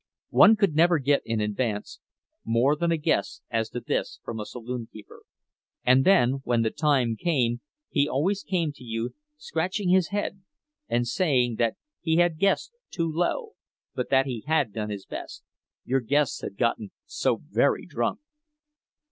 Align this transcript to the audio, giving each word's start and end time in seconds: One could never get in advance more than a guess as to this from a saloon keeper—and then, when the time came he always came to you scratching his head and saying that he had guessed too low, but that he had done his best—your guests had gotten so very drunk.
One 0.31 0.55
could 0.55 0.73
never 0.73 0.97
get 0.97 1.21
in 1.25 1.39
advance 1.41 1.99
more 2.43 2.75
than 2.75 2.91
a 2.91 2.97
guess 2.97 3.41
as 3.51 3.69
to 3.69 3.79
this 3.81 4.19
from 4.23 4.39
a 4.39 4.47
saloon 4.47 4.87
keeper—and 4.91 6.03
then, 6.05 6.41
when 6.43 6.63
the 6.63 6.71
time 6.71 7.15
came 7.15 7.61
he 7.87 8.09
always 8.09 8.41
came 8.41 8.71
to 8.71 8.83
you 8.83 9.13
scratching 9.37 9.89
his 9.89 10.07
head 10.07 10.41
and 10.89 11.07
saying 11.07 11.57
that 11.57 11.77
he 11.99 12.15
had 12.15 12.39
guessed 12.39 12.71
too 12.89 13.07
low, 13.11 13.51
but 13.93 14.09
that 14.09 14.25
he 14.25 14.43
had 14.47 14.73
done 14.73 14.89
his 14.89 15.05
best—your 15.05 15.99
guests 16.01 16.41
had 16.41 16.57
gotten 16.57 16.89
so 17.05 17.35
very 17.35 17.85
drunk. 17.85 18.21